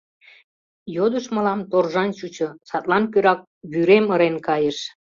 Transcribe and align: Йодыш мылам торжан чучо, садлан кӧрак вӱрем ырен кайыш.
Йодыш 0.95 1.25
мылам 1.33 1.61
торжан 1.71 2.09
чучо, 2.17 2.47
садлан 2.69 3.03
кӧрак 3.13 3.39
вӱрем 3.71 4.05
ырен 4.13 4.35
кайыш. 4.47 4.77